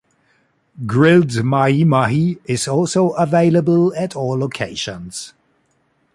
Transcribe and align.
Grilled 0.87 1.43
mahi-mahi 1.43 2.39
is 2.45 2.67
also 2.67 3.09
available 3.11 3.93
at 3.95 4.15
all 4.15 4.35
locations. 4.39 5.35